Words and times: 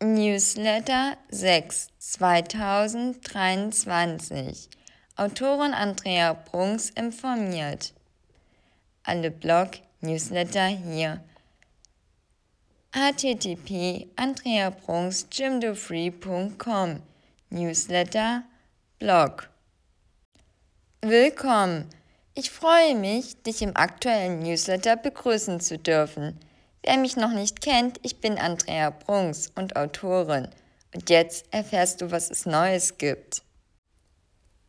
Newsletter 0.00 1.16
6 1.28 1.88
2023 1.98 4.68
Autorin 5.16 5.74
Andrea 5.74 6.34
Brunks 6.34 6.90
informiert. 6.90 7.92
Alle 9.02 9.32
Blog-Newsletter 9.32 10.68
hier. 10.68 11.24
http 12.92 14.06
andreabrunks.jimdofree.com 14.14 17.02
Newsletter 17.50 18.44
Blog 19.00 19.50
Willkommen! 21.02 21.90
Ich 22.34 22.52
freue 22.52 22.94
mich, 22.94 23.42
dich 23.42 23.62
im 23.62 23.76
aktuellen 23.76 24.44
Newsletter 24.44 24.94
begrüßen 24.94 25.58
zu 25.58 25.76
dürfen. 25.76 26.38
Wer 26.82 26.98
mich 26.98 27.16
noch 27.16 27.32
nicht 27.32 27.60
kennt, 27.60 27.98
ich 28.02 28.20
bin 28.20 28.38
Andrea 28.38 28.90
Brunks 28.90 29.50
und 29.56 29.76
Autorin. 29.76 30.48
Und 30.94 31.10
jetzt 31.10 31.46
erfährst 31.52 32.00
du, 32.00 32.10
was 32.10 32.30
es 32.30 32.46
Neues 32.46 32.96
gibt. 32.98 33.42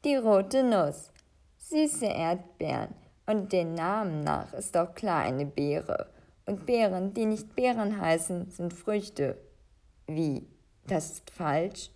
Die 0.04 0.16
rote 0.16 0.64
Nuss. 0.64 1.12
Süße 1.58 2.06
Erdbeeren. 2.06 2.96
Und 3.26 3.54
den 3.54 3.76
Namen 3.76 4.22
nach 4.22 4.54
ist 4.54 4.76
auch 4.76 4.96
klar 4.96 5.22
eine 5.22 5.46
Beere. 5.46 6.10
Und 6.46 6.66
Beeren, 6.66 7.14
die 7.14 7.26
nicht 7.26 7.56
Beeren 7.56 8.02
heißen, 8.02 8.50
sind 8.50 8.74
Früchte. 8.74 9.38
Wie? 10.08 10.48
Das 10.88 11.12
ist 11.12 11.30
falsch? 11.30 11.92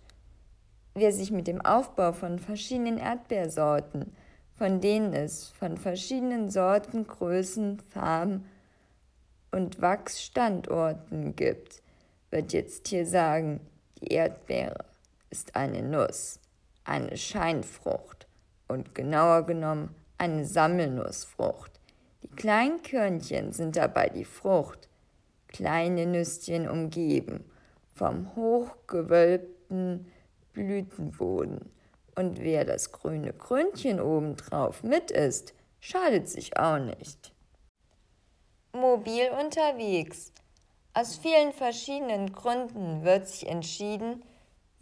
Wer 0.94 1.12
sich 1.12 1.32
mit 1.32 1.48
dem 1.48 1.60
Aufbau 1.60 2.12
von 2.12 2.38
verschiedenen 2.38 2.98
Erdbeersorten, 2.98 4.14
von 4.54 4.80
denen 4.80 5.12
es 5.12 5.48
von 5.48 5.76
verschiedenen 5.76 6.50
Sorten, 6.50 7.04
Größen, 7.08 7.80
Farben 7.80 8.44
und 9.54 9.80
Wachsstandorten 9.80 11.36
gibt, 11.36 11.80
wird 12.30 12.52
jetzt 12.52 12.88
hier 12.88 13.06
sagen, 13.06 13.60
die 14.00 14.08
Erdbeere 14.08 14.84
ist 15.30 15.54
eine 15.54 15.80
Nuss, 15.80 16.40
eine 16.82 17.16
Scheinfrucht 17.16 18.26
und 18.66 18.96
genauer 18.96 19.46
genommen 19.46 19.94
eine 20.18 20.44
Sammelnussfrucht. 20.44 21.70
Die 22.24 22.34
kleinen 22.34 22.82
Körnchen 22.82 23.52
sind 23.52 23.76
dabei 23.76 24.08
die 24.08 24.24
Frucht, 24.24 24.88
kleine 25.46 26.06
Nüsschen 26.06 26.68
umgeben 26.68 27.44
vom 27.94 28.34
hochgewölbten 28.34 30.10
Blütenboden. 30.52 31.70
Und 32.16 32.40
wer 32.40 32.64
das 32.64 32.90
grüne 32.90 33.32
Krönchen 33.32 34.00
obendrauf 34.00 34.82
mit 34.82 35.12
isst, 35.12 35.54
schadet 35.78 36.28
sich 36.28 36.58
auch 36.58 36.80
nicht 36.80 37.33
mobil 38.74 39.30
unterwegs. 39.40 40.32
Aus 40.92 41.16
vielen 41.16 41.52
verschiedenen 41.52 42.32
Gründen 42.32 43.04
wird 43.04 43.28
sich 43.28 43.48
entschieden, 43.48 44.22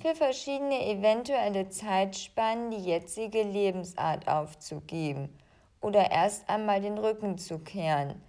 für 0.01 0.15
verschiedene 0.15 0.85
eventuelle 0.87 1.69
Zeitspannen 1.69 2.71
die 2.71 2.85
jetzige 2.85 3.43
Lebensart 3.43 4.27
aufzugeben 4.27 5.29
oder 5.81 6.11
erst 6.11 6.49
einmal 6.49 6.81
den 6.81 6.99
Rücken 6.99 7.39
zu 7.39 7.61
kehren. 7.61 8.21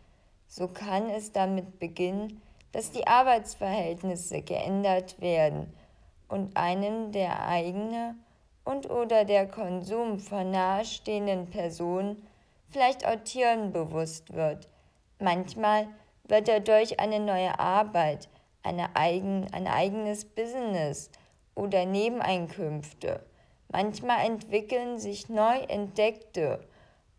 So 0.47 0.67
kann 0.67 1.09
es 1.09 1.31
damit 1.31 1.79
beginnen, 1.79 2.41
dass 2.73 2.91
die 2.91 3.07
Arbeitsverhältnisse 3.07 4.41
geändert 4.41 5.19
werden 5.19 5.73
und 6.27 6.55
einem 6.55 7.11
der 7.11 7.47
eigene 7.47 8.15
und 8.65 8.89
oder 8.89 9.25
der 9.25 9.47
Konsum 9.47 10.19
von 10.19 10.51
nahestehenden 10.51 11.49
Personen, 11.49 12.27
vielleicht 12.69 13.05
auch 13.05 13.15
Tieren 13.23 13.71
bewusst 13.71 14.33
wird, 14.33 14.69
Manchmal 15.23 15.87
wird 16.25 16.49
dadurch 16.49 16.99
eine 16.99 17.21
neue 17.21 17.57
Arbeit, 17.57 18.27
eine 18.61 18.93
eigen, 18.97 19.47
ein 19.53 19.67
eigenes 19.67 20.25
Business 20.25 21.09
oder 21.55 21.85
Nebeneinkünfte. 21.85 23.25
Manchmal 23.71 24.25
entwickeln 24.25 24.99
sich 24.99 25.29
neu 25.29 25.59
entdeckte 25.69 26.67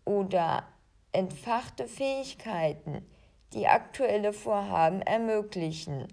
oder 0.04 0.64
entfachte 1.12 1.88
Fähigkeiten, 1.88 3.08
die 3.54 3.68
aktuelle 3.68 4.34
Vorhaben 4.34 5.00
ermöglichen. 5.00 6.06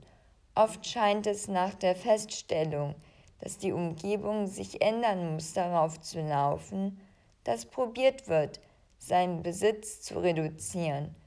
Oft 0.56 0.88
scheint 0.88 1.28
es 1.28 1.50
nach 1.50 1.74
der 1.74 1.98
Feststellung, 1.98 2.96
dass 3.42 3.58
die 3.58 3.74
Umgebung 3.74 4.48
sich 4.48 4.82
ändern 4.82 5.34
muss, 5.34 5.52
darauf 5.52 6.00
zu 6.00 6.22
laufen, 6.22 7.02
dass 7.44 7.66
probiert 7.66 8.30
wird, 8.30 8.62
seinen 8.98 9.44
Besitz 9.44 10.02
zu 10.04 10.20
reduzieren 10.20 11.18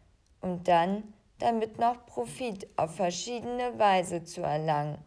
um 0.45 0.63
dann 0.63 1.15
damit 1.39 1.79
noch 1.79 2.05
Profit 2.05 2.69
auf 2.77 2.97
verschiedene 2.97 3.79
Weise 3.79 4.25
zu 4.25 4.43
erlangen, 4.43 4.99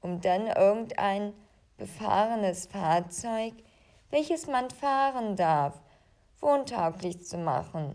um 0.00 0.22
dann 0.22 0.46
irgendein 0.46 1.34
befahrenes 1.76 2.66
Fahrzeug, 2.66 3.52
welches 4.08 4.46
man 4.46 4.70
fahren 4.70 5.36
darf, 5.36 5.78
wohntauglich 6.40 7.22
zu 7.26 7.36
machen. 7.36 7.94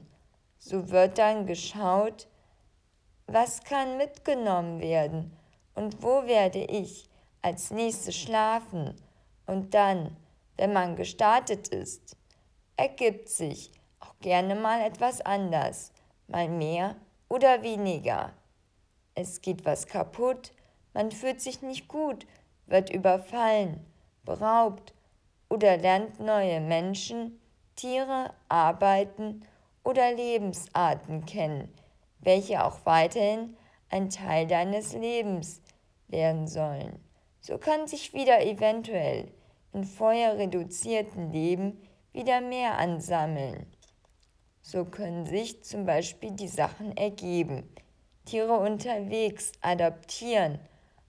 So 0.59 0.91
wird 0.91 1.17
dann 1.17 1.47
geschaut, 1.47 2.27
was 3.25 3.63
kann 3.63 3.97
mitgenommen 3.97 4.79
werden 4.79 5.35
und 5.73 6.03
wo 6.03 6.27
werde 6.27 6.63
ich 6.63 7.09
als 7.41 7.71
nächstes 7.71 8.15
schlafen 8.15 8.93
und 9.47 9.73
dann, 9.73 10.15
wenn 10.55 10.71
man 10.71 10.95
gestartet 10.95 11.67
ist, 11.69 12.15
ergibt 12.77 13.27
sich 13.27 13.71
auch 13.99 14.13
gerne 14.19 14.53
mal 14.53 14.81
etwas 14.81 15.21
anders 15.21 15.91
mal 16.31 16.49
mehr 16.49 16.95
oder 17.29 17.61
weniger. 17.61 18.33
Es 19.15 19.41
geht 19.41 19.65
was 19.65 19.87
kaputt, 19.87 20.53
man 20.93 21.11
fühlt 21.11 21.41
sich 21.41 21.61
nicht 21.61 21.87
gut, 21.87 22.25
wird 22.65 22.89
überfallen, 22.89 23.85
beraubt 24.23 24.93
oder 25.49 25.77
lernt 25.77 26.19
neue 26.19 26.61
Menschen, 26.61 27.39
Tiere, 27.75 28.33
Arbeiten 28.49 29.45
oder 29.83 30.13
Lebensarten 30.13 31.25
kennen, 31.25 31.73
welche 32.19 32.63
auch 32.63 32.85
weiterhin 32.85 33.57
ein 33.89 34.09
Teil 34.09 34.47
deines 34.47 34.93
Lebens 34.93 35.61
werden 36.07 36.47
sollen. 36.47 36.99
So 37.39 37.57
kann 37.57 37.87
sich 37.87 38.13
wieder 38.13 38.45
eventuell 38.45 39.31
in 39.73 39.83
vorher 39.83 40.37
reduzierten 40.37 41.31
Leben 41.31 41.81
wieder 42.13 42.41
mehr 42.41 42.77
ansammeln. 42.77 43.65
So 44.63 44.85
können 44.85 45.25
sich 45.25 45.63
zum 45.63 45.85
Beispiel 45.85 46.31
die 46.31 46.47
Sachen 46.47 46.95
ergeben. 46.95 47.67
Tiere 48.25 48.57
unterwegs 48.57 49.51
adaptieren, 49.61 50.59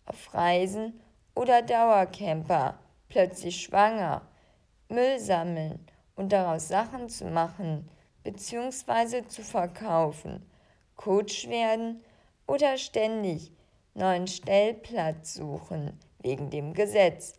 auf 0.06 0.32
Reisen 0.32 1.00
oder 1.34 1.60
Dauercamper, 1.60 2.78
plötzlich 3.08 3.62
schwanger, 3.62 4.22
Müll 4.88 5.18
sammeln 5.18 5.86
und 6.16 6.32
daraus 6.32 6.68
Sachen 6.68 7.08
zu 7.08 7.26
machen 7.26 7.88
bzw. 8.24 9.26
zu 9.28 9.42
verkaufen, 9.42 10.44
Coach 10.96 11.48
werden 11.48 12.02
oder 12.46 12.78
ständig 12.78 13.52
neuen 13.94 14.26
Stellplatz 14.26 15.34
suchen 15.34 15.98
wegen 16.20 16.48
dem 16.48 16.72
Gesetz 16.72 17.34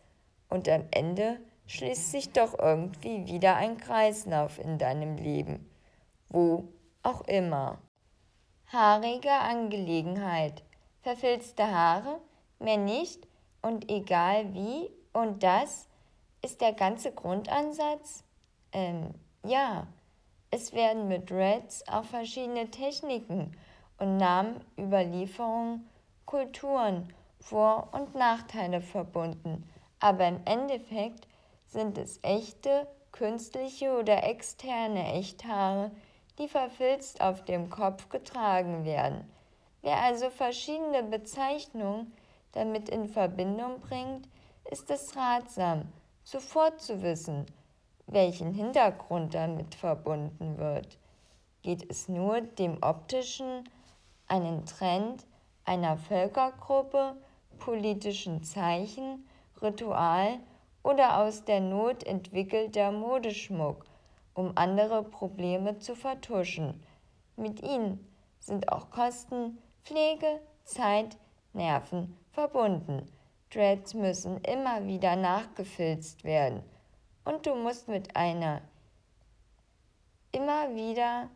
und 0.49 0.69
am 0.69 0.85
Ende 0.91 1.39
schließt 1.65 2.11
sich 2.11 2.31
doch 2.31 2.57
irgendwie 2.59 3.25
wieder 3.25 3.55
ein 3.55 3.77
Kreislauf 3.77 4.59
in 4.59 4.77
deinem 4.77 5.17
Leben 5.17 5.72
wo 6.33 6.67
auch 7.03 7.21
immer. 7.27 7.77
Haarige 8.67 9.31
Angelegenheit. 9.31 10.63
Verfilzte 11.01 11.69
Haare, 11.69 12.19
mehr 12.59 12.77
nicht 12.77 13.25
und 13.61 13.89
egal 13.89 14.53
wie 14.53 14.89
und 15.13 15.43
das 15.43 15.87
ist 16.41 16.59
der 16.59 16.73
ganze 16.73 17.13
Grundansatz? 17.13 18.23
Ähm, 18.73 19.13
ja. 19.45 19.87
Es 20.55 20.71
werden 20.71 21.07
mit 21.07 21.31
Reds 21.31 21.87
auch 21.87 22.03
verschiedene 22.03 22.69
Techniken 22.69 23.57
und 23.97 24.17
Namenüberlieferungen, 24.17 25.89
Kulturen, 26.25 27.11
Vor- 27.39 27.89
und 27.91 28.13
Nachteile 28.13 28.79
verbunden. 28.79 29.67
Aber 29.99 30.27
im 30.27 30.41
Endeffekt 30.45 31.27
sind 31.65 31.97
es 31.97 32.19
echte, 32.21 32.87
künstliche 33.11 33.97
oder 33.97 34.23
externe 34.25 35.13
Echthaare, 35.13 35.89
die 36.37 36.47
verfilzt 36.47 37.21
auf 37.21 37.45
dem 37.45 37.69
Kopf 37.69 38.09
getragen 38.09 38.85
werden. 38.85 39.29
Wer 39.81 39.97
also 39.97 40.29
verschiedene 40.29 41.03
Bezeichnungen 41.03 42.13
damit 42.53 42.89
in 42.89 43.07
Verbindung 43.07 43.79
bringt, 43.79 44.27
ist 44.71 44.89
es 44.89 45.15
ratsam, 45.15 45.91
sofort 46.23 46.81
zu 46.81 47.01
wissen, 47.01 47.45
welchen 48.07 48.53
Hintergrund 48.53 49.33
damit 49.33 49.75
verbunden 49.75 50.57
wird. 50.57 50.97
Geht 51.61 51.89
es 51.89 52.07
nur 52.07 52.41
dem 52.41 52.81
optischen, 52.81 53.69
einen 54.27 54.65
Trend 54.65 55.25
einer 55.65 55.97
Völkergruppe, 55.97 57.15
politischen 57.59 58.43
Zeichen, 58.43 59.27
Ritual 59.61 60.39
oder 60.81 61.19
aus 61.19 61.45
der 61.45 61.61
Not 61.61 62.03
entwickelter 62.03 62.91
Modeschmuck 62.91 63.85
um 64.33 64.53
andere 64.55 65.03
Probleme 65.03 65.79
zu 65.79 65.95
vertuschen. 65.95 66.83
Mit 67.35 67.61
ihnen 67.61 68.05
sind 68.39 68.71
auch 68.71 68.89
Kosten, 68.89 69.57
Pflege, 69.83 70.39
Zeit, 70.63 71.17
Nerven 71.53 72.17
verbunden. 72.31 73.11
Dreads 73.51 73.93
müssen 73.93 74.41
immer 74.41 74.85
wieder 74.85 75.15
nachgefilzt 75.15 76.23
werden 76.23 76.63
und 77.25 77.45
du 77.45 77.55
musst 77.55 77.87
mit 77.87 78.15
einer 78.15 78.61
immer 80.31 80.73
wieder 80.75 81.29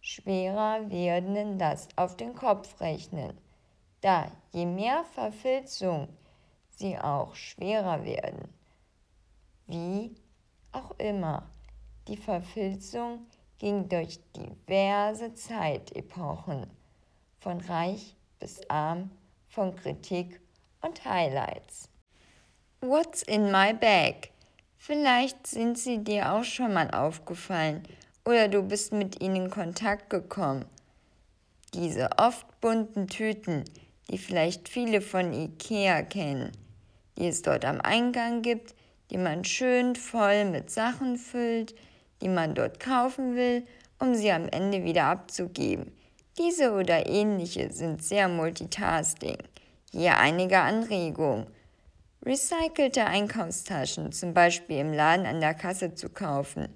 schwerer 0.00 0.90
werdenden 0.90 1.58
Last 1.58 1.96
auf 1.96 2.16
den 2.16 2.34
Kopf 2.34 2.80
rechnen, 2.80 3.38
da 4.00 4.30
je 4.52 4.66
mehr 4.66 5.04
Verfilzung 5.04 6.08
sie 6.68 6.98
auch 6.98 7.34
schwerer 7.34 8.04
werden. 8.04 8.52
Wie 9.66 10.14
auch 10.72 10.92
immer, 10.98 11.50
die 12.10 12.16
Verfilzung 12.16 13.26
ging 13.58 13.88
durch 13.88 14.18
diverse 14.34 15.32
Zeitepochen, 15.34 16.66
von 17.38 17.60
reich 17.60 18.16
bis 18.40 18.60
arm, 18.68 19.10
von 19.48 19.76
Kritik 19.76 20.40
und 20.80 21.04
Highlights. 21.04 21.88
What's 22.80 23.22
in 23.22 23.52
my 23.52 23.72
bag? 23.72 24.30
Vielleicht 24.76 25.46
sind 25.46 25.78
sie 25.78 26.02
dir 26.02 26.32
auch 26.32 26.42
schon 26.42 26.74
mal 26.74 26.90
aufgefallen 26.90 27.84
oder 28.24 28.48
du 28.48 28.62
bist 28.62 28.92
mit 28.92 29.22
ihnen 29.22 29.36
in 29.36 29.50
Kontakt 29.50 30.10
gekommen. 30.10 30.64
Diese 31.74 32.10
oft 32.18 32.60
bunten 32.60 33.06
Tüten, 33.06 33.64
die 34.10 34.18
vielleicht 34.18 34.68
viele 34.68 35.00
von 35.00 35.32
Ikea 35.32 36.02
kennen, 36.02 36.50
die 37.16 37.28
es 37.28 37.42
dort 37.42 37.64
am 37.64 37.80
Eingang 37.80 38.42
gibt, 38.42 38.74
die 39.10 39.18
man 39.18 39.44
schön 39.44 39.94
voll 39.94 40.44
mit 40.46 40.70
Sachen 40.70 41.16
füllt, 41.16 41.74
die 42.20 42.28
man 42.28 42.54
dort 42.54 42.80
kaufen 42.80 43.36
will, 43.36 43.66
um 43.98 44.14
sie 44.14 44.32
am 44.32 44.48
Ende 44.48 44.84
wieder 44.84 45.04
abzugeben. 45.04 45.92
Diese 46.38 46.72
oder 46.72 47.06
ähnliche 47.06 47.72
sind 47.72 48.02
sehr 48.02 48.28
multitasking. 48.28 49.38
Hier 49.92 50.16
einige 50.18 50.60
Anregungen. 50.60 51.46
Recycelte 52.24 53.04
Einkaufstaschen, 53.04 54.12
zum 54.12 54.34
Beispiel 54.34 54.78
im 54.78 54.92
Laden 54.92 55.26
an 55.26 55.40
der 55.40 55.54
Kasse 55.54 55.94
zu 55.94 56.08
kaufen. 56.08 56.68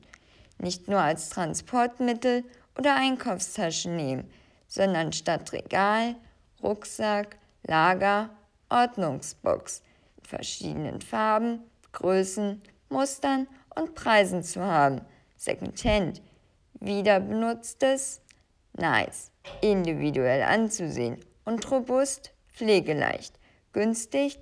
Nicht 0.58 0.88
nur 0.88 1.00
als 1.00 1.30
Transportmittel 1.30 2.44
oder 2.78 2.96
Einkaufstaschen 2.96 3.96
nehmen, 3.96 4.30
sondern 4.66 5.12
statt 5.12 5.52
Regal, 5.52 6.16
Rucksack, 6.62 7.36
Lager, 7.66 8.30
Ordnungsbox 8.68 9.82
in 10.16 10.24
verschiedenen 10.24 11.00
Farben, 11.00 11.60
Größen, 11.92 12.62
Mustern 12.88 13.46
und 13.76 13.94
Preisen 13.94 14.42
zu 14.42 14.62
haben. 14.62 15.02
Secondhand, 15.44 16.22
wieder 16.80 17.20
benutztes, 17.20 18.22
nice, 18.72 19.30
individuell 19.60 20.42
anzusehen 20.42 21.20
und 21.44 21.70
robust, 21.70 22.32
pflegeleicht, 22.48 23.38
günstig 23.74 24.40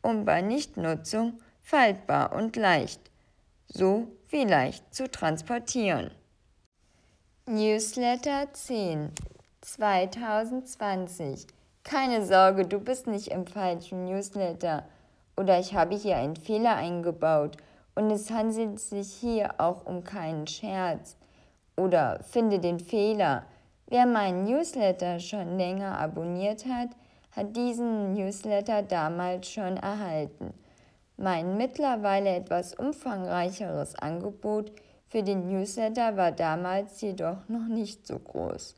und 0.00 0.24
bei 0.24 0.42
Nichtnutzung 0.42 1.40
faltbar 1.60 2.32
und 2.34 2.54
leicht, 2.54 3.00
so 3.66 4.06
wie 4.28 4.44
leicht 4.44 4.94
zu 4.94 5.10
transportieren. 5.10 6.12
Newsletter 7.46 8.52
10 8.52 9.10
2020 9.60 11.48
Keine 11.82 12.24
Sorge, 12.24 12.64
du 12.64 12.78
bist 12.78 13.08
nicht 13.08 13.28
im 13.28 13.48
falschen 13.48 14.04
Newsletter. 14.04 14.86
Oder 15.36 15.58
ich 15.58 15.74
habe 15.74 15.96
hier 15.96 16.16
einen 16.16 16.36
Fehler 16.36 16.76
eingebaut 16.76 17.56
und 17.94 18.10
es 18.10 18.30
handelt 18.30 18.80
sich 18.80 19.12
hier 19.12 19.54
auch 19.58 19.86
um 19.86 20.04
keinen 20.04 20.46
Scherz 20.46 21.16
oder 21.76 22.20
finde 22.22 22.58
den 22.58 22.80
Fehler. 22.80 23.44
Wer 23.86 24.06
meinen 24.06 24.44
Newsletter 24.44 25.20
schon 25.20 25.58
länger 25.58 25.98
abonniert 25.98 26.66
hat, 26.66 26.90
hat 27.32 27.56
diesen 27.56 28.14
Newsletter 28.14 28.82
damals 28.82 29.48
schon 29.48 29.76
erhalten. 29.76 30.54
Mein 31.16 31.56
mittlerweile 31.56 32.30
etwas 32.30 32.74
umfangreicheres 32.74 33.94
Angebot 33.96 34.72
für 35.06 35.22
den 35.22 35.48
Newsletter 35.48 36.16
war 36.16 36.32
damals 36.32 37.00
jedoch 37.00 37.48
noch 37.48 37.68
nicht 37.68 38.06
so 38.06 38.18
groß 38.18 38.74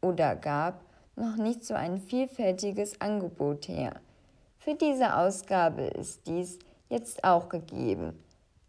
oder 0.00 0.34
gab 0.34 0.80
noch 1.14 1.36
nicht 1.36 1.64
so 1.64 1.74
ein 1.74 1.98
vielfältiges 1.98 3.00
Angebot 3.00 3.68
her. 3.68 4.00
Für 4.58 4.74
diese 4.74 5.16
Ausgabe 5.16 5.82
ist 5.82 6.26
dies 6.26 6.58
jetzt 6.88 7.22
auch 7.22 7.48
gegeben. 7.48 8.18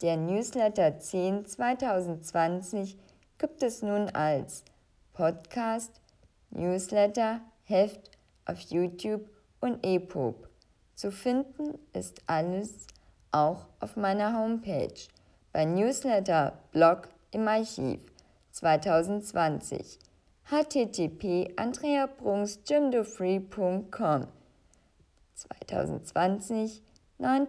Der 0.03 0.17
Newsletter 0.17 0.99
10 0.99 1.45
2020 1.45 2.97
gibt 3.37 3.63
es 3.63 3.81
nun 3.81 4.09
als 4.09 4.65
Podcast, 5.13 6.01
Newsletter, 6.49 7.39
Heft 7.63 8.11
auf 8.43 8.59
YouTube 8.59 9.29
und 9.61 9.81
EPUB. 9.81 10.49
Zu 10.95 11.09
finden 11.09 11.79
ist 11.93 12.21
alles 12.27 12.85
auch 13.31 13.67
auf 13.79 13.95
meiner 13.95 14.37
Homepage 14.37 14.93
bei 15.53 15.63
Newsletter 15.63 16.59
Blog 16.73 17.07
im 17.31 17.47
Archiv 17.47 18.01
2020 18.51 19.99
http 20.43 21.53
andreabrunksgymdofree.com 21.55 24.27
2020 25.33 26.83
9. 27.19 27.47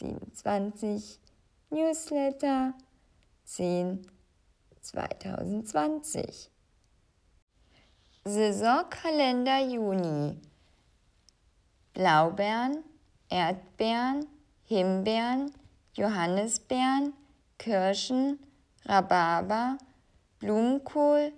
27 0.00 1.18
Newsletter 1.70 2.74
10 3.44 4.06
2020 4.80 6.50
Saisonkalender 8.24 9.58
Juni. 9.60 10.36
Blaubeeren, 11.94 12.84
Erdbeeren, 13.28 14.26
Himbeeren, 14.64 15.50
Johannisbeeren, 15.94 17.12
Kirschen, 17.58 18.38
Rhabarber, 18.84 19.78
Blumenkohl, 20.38 21.32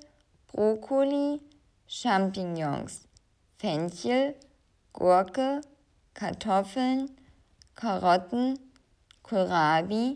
Brokkoli, 0.48 1.40
Champignons, 1.86 3.08
Fenchel, 3.58 4.34
Gurke, 4.92 5.62
Kartoffeln, 6.12 7.10
Karotten, 7.80 8.58
Kohlrabi, 9.22 10.14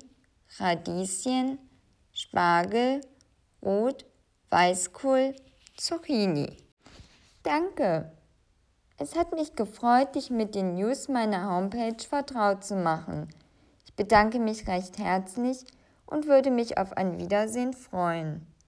Radieschen, 0.59 1.59
Spargel, 2.13 3.01
Rot, 3.63 4.05
Weißkohl, 4.51 5.35
Zucchini. 5.75 6.59
Danke. 7.43 8.13
Es 8.99 9.17
hat 9.17 9.33
mich 9.33 9.57
gefreut, 9.57 10.15
dich 10.15 10.29
mit 10.29 10.55
den 10.55 10.75
News 10.75 11.09
meiner 11.09 11.51
Homepage 11.51 11.97
vertraut 12.07 12.63
zu 12.63 12.77
machen. 12.77 13.31
Ich 13.87 13.95
bedanke 13.95 14.39
mich 14.41 14.69
recht 14.69 14.99
herzlich 14.99 15.65
und 16.05 16.27
würde 16.27 16.51
mich 16.51 16.77
auf 16.77 16.93
ein 16.93 17.19
Wiedersehen 17.19 17.73
freuen. 17.73 18.47